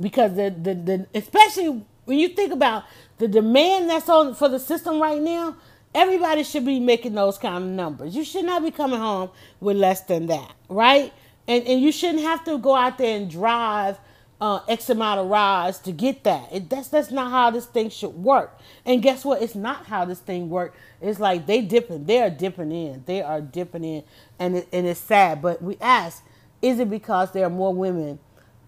[0.00, 2.84] because the, the, the especially when you think about
[3.18, 5.56] the demand that's on for the system right now,
[5.94, 8.14] everybody should be making those kind of numbers.
[8.14, 11.12] You should not be coming home with less than that, right?
[11.48, 13.98] And and you shouldn't have to go out there and drive
[14.40, 16.48] uh, X amount of rides to get that.
[16.52, 18.58] It, that's that's not how this thing should work.
[18.84, 19.42] And guess what?
[19.42, 20.76] It's not how this thing works.
[21.00, 22.04] It's like they dipping.
[22.04, 23.04] They are dipping in.
[23.06, 24.04] They are dipping in,
[24.38, 25.40] and it, and it's sad.
[25.40, 26.22] But we ask,
[26.60, 28.18] is it because there are more women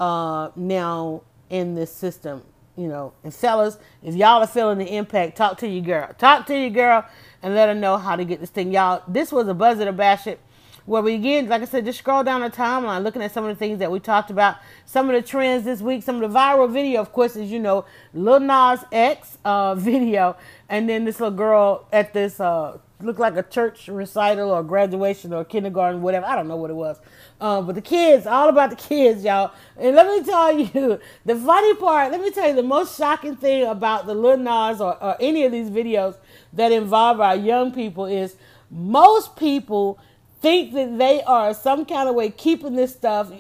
[0.01, 2.43] uh, now in this system.
[2.77, 6.13] You know, and fellas, if y'all are feeling the impact, talk to your girl.
[6.19, 7.07] Talk to your girl
[7.43, 8.71] and let her know how to get this thing.
[8.71, 10.39] Y'all, this was a Buzz It or Bash It
[10.87, 13.51] where we again, like I said, just scroll down the timeline, looking at some of
[13.51, 16.39] the things that we talked about, some of the trends this week, some of the
[16.39, 20.37] viral video, of course, as you know, Lil Nas X uh, video,
[20.69, 25.33] and then this little girl at this uh, looked like a church recital or graduation
[25.33, 26.25] or kindergarten, whatever.
[26.25, 26.99] I don't know what it was.
[27.41, 29.53] Um, but the kids, all about the kids, y'all.
[29.77, 33.37] And let me tell you, the funny part, let me tell you the most shocking
[33.37, 36.17] thing about the Lil Nas or, or any of these videos
[36.53, 38.37] that involve our young people is
[38.71, 39.99] most people
[40.47, 43.33] think that they are some kind of way keeping this stuff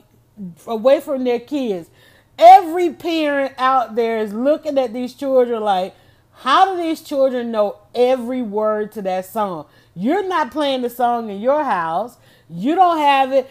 [0.67, 1.89] away from their kids.
[2.37, 5.95] Every parent out there is looking at these children like,
[6.33, 9.67] how do these children know every word to that song?
[9.95, 12.17] You're not playing the song in your house.
[12.51, 13.49] You don't have it.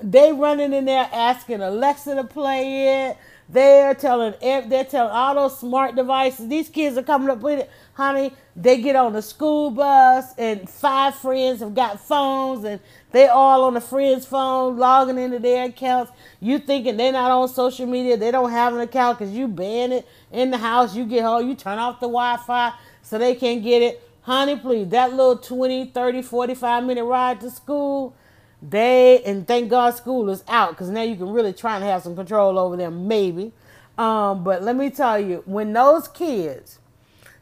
[0.00, 3.16] They running in there asking Alexa to play it.
[3.48, 6.48] They're telling they're telling all those smart devices.
[6.48, 8.32] These kids are coming up with it, honey.
[8.56, 12.80] They get on the school bus and five friends have got phones and
[13.10, 16.12] they all on the friend's phone logging into their accounts.
[16.40, 18.16] You thinking they're not on social media?
[18.16, 20.94] They don't have an account because you ban it in the house.
[20.94, 22.72] You get home, you turn off the Wi-Fi
[23.02, 24.08] so they can't get it.
[24.22, 28.14] Honey, please, that little 20, 30, 45 minute ride to school,
[28.62, 32.02] they, and thank God school is out because now you can really try and have
[32.02, 33.52] some control over them, maybe.
[33.98, 36.78] Um, but let me tell you, when those kids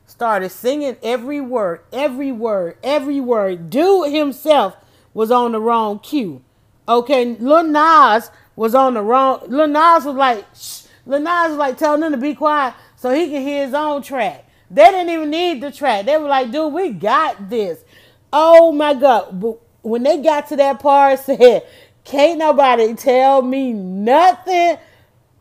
[0.07, 4.77] started singing every word, every word, every word, dude himself
[5.13, 6.43] was on the wrong cue.
[6.89, 9.43] Okay, Lil Nas was on the wrong.
[9.47, 10.83] Lil Nas was like, shh.
[11.07, 14.03] Lil Nas was like telling them to be quiet so he could hear his own
[14.03, 14.47] track.
[14.71, 16.07] They didn't even need the track.
[16.07, 17.85] They were like, dude, we got this.
[18.33, 19.55] Oh my God.
[19.83, 21.67] When they got to that part, said,
[22.05, 24.79] can't nobody tell me nothing.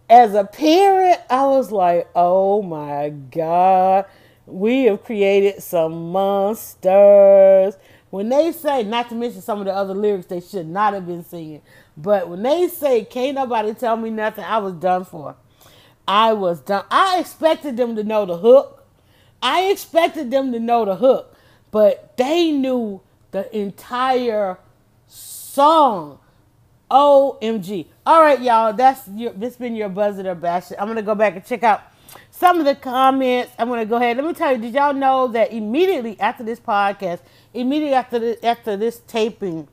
[0.09, 4.05] As a parent, I was like, oh my God.
[4.45, 7.75] We have created some monsters.
[8.09, 11.05] When they say, not to mention some of the other lyrics they should not have
[11.05, 11.61] been singing,
[11.95, 15.35] but when they say, can't nobody tell me nothing, I was done for.
[16.07, 16.85] I was done.
[16.89, 18.83] I expected them to know the hook.
[19.43, 21.35] I expected them to know the hook,
[21.69, 23.01] but they knew
[23.32, 24.57] the entire
[25.07, 26.19] song.
[26.89, 27.86] OMG.
[28.05, 28.73] All right, y'all.
[28.73, 30.71] That's your this been your buzzer or bash.
[30.77, 31.84] I'm gonna go back and check out
[32.32, 33.51] some of the comments.
[33.59, 34.17] I'm gonna go ahead.
[34.17, 37.19] Let me tell you, did y'all know that immediately after this podcast,
[37.53, 39.67] immediately after the, after this taping,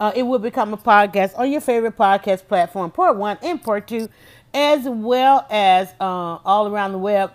[0.00, 3.86] uh, it will become a podcast on your favorite podcast platform, part one and part
[3.86, 4.08] two,
[4.54, 7.32] as well as uh, all around the web.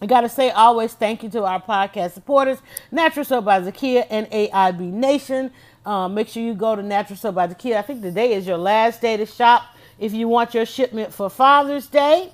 [0.00, 2.58] I gotta say always thank you to our podcast supporters,
[2.90, 5.50] Natural Soap by Zakia and AIB Nation.
[5.86, 7.78] Uh, make sure you go to Natural Soap by Zakia.
[7.78, 9.62] I think today is your last day to shop
[9.98, 12.30] if you want your shipment for Father's Day.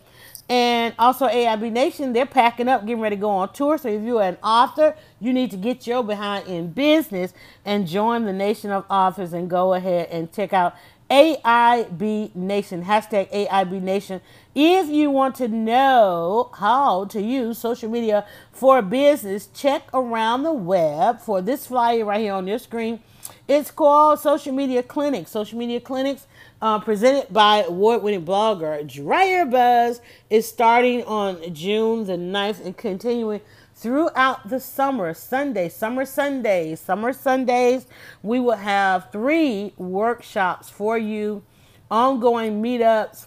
[0.49, 3.79] And also AIB Nation, they're packing up, getting ready to go on tour.
[3.79, 7.33] So if you're an author, you need to get your behind in business
[7.65, 10.75] and join the nation of authors and go ahead and check out
[11.11, 14.21] AIB Nation, hashtag AIB Nation.
[14.55, 20.53] If you want to know how to use social media for business, check around the
[20.53, 23.01] web for this flyer right here on your screen.
[23.49, 25.31] It's called Social Media Clinics.
[25.31, 26.27] Social Media Clinics
[26.61, 30.01] uh, presented by award-winning blogger Dryer Buzz
[30.31, 33.41] is starting on June the 9th and continuing
[33.83, 35.13] throughout the summer.
[35.13, 37.87] Sunday, summer Sundays, summer Sundays,
[38.23, 41.43] we will have three workshops for you,
[41.91, 43.27] ongoing meetups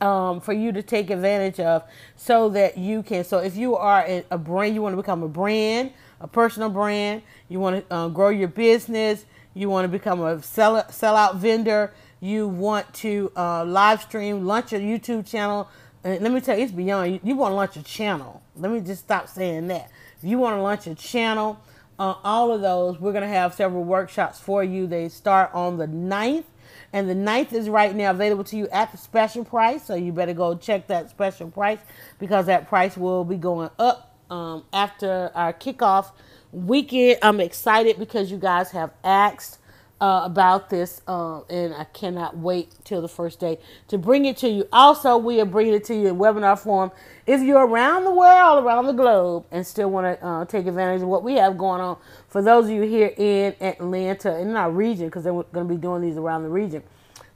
[0.00, 1.82] um, for you to take advantage of
[2.14, 3.24] so that you can.
[3.24, 7.22] So if you are a brand, you want to become a brand, a personal brand,
[7.48, 11.92] you want to uh, grow your business, you want to become a sell, sellout vendor,
[12.20, 15.68] you want to uh, live stream, launch a YouTube channel.
[16.04, 17.12] And let me tell you, it's beyond.
[17.12, 18.42] You, you want to launch a channel.
[18.56, 19.90] Let me just stop saying that.
[20.18, 21.58] If you want to launch a channel,
[21.98, 24.86] uh, all of those, we're going to have several workshops for you.
[24.86, 26.44] They start on the 9th.
[26.92, 29.84] And the 9th is right now available to you at the special price.
[29.84, 31.80] So you better go check that special price
[32.18, 36.12] because that price will be going up um, after our kickoff
[36.52, 37.18] weekend.
[37.22, 39.58] I'm excited because you guys have asked
[40.00, 44.36] uh, about this, uh, and I cannot wait till the first day to bring it
[44.38, 44.68] to you.
[44.72, 46.90] Also, we are bringing it to you in webinar form.
[47.26, 51.02] If you're around the world, around the globe, and still want to uh, take advantage
[51.02, 51.96] of what we have going on,
[52.28, 55.80] for those of you here in Atlanta, in our region, because they're going to be
[55.80, 56.82] doing these around the region,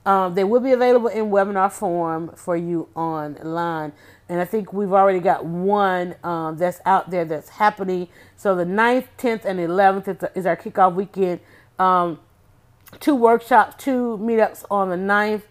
[0.05, 3.93] um, they will be available in webinar form for you online.
[4.27, 8.07] And I think we've already got one um, that's out there that's happening.
[8.35, 11.39] So the 9th, 10th, and 11th is our kickoff weekend.
[11.79, 12.19] Um,
[12.99, 15.43] two workshops, two meetups on the 9th,